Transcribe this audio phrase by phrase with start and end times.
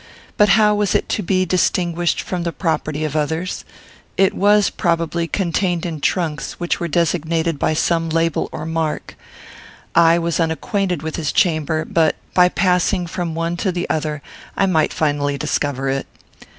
[0.35, 3.63] But how was it to be distinguished from the property of others?
[4.17, 9.15] It was, probably, contained in trunks, which were designated by some label or mark.
[9.93, 14.23] I was unacquainted with his chamber, but, by passing from one to the other,
[14.57, 16.07] I might finally discover it.